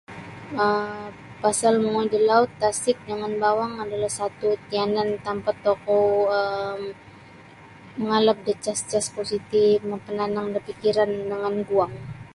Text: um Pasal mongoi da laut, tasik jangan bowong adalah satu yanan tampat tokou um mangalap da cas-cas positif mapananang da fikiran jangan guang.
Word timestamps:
um 0.65 1.05
Pasal 1.43 1.73
mongoi 1.83 2.07
da 2.13 2.19
laut, 2.29 2.49
tasik 2.61 2.97
jangan 3.09 3.33
bowong 3.41 3.73
adalah 3.83 4.11
satu 4.19 4.47
yanan 4.75 5.09
tampat 5.25 5.55
tokou 5.65 6.05
um 6.39 6.79
mangalap 7.99 8.37
da 8.45 8.53
cas-cas 8.63 9.05
positif 9.17 9.75
mapananang 9.91 10.47
da 10.53 10.59
fikiran 10.67 11.09
jangan 11.29 11.55
guang. 11.69 11.93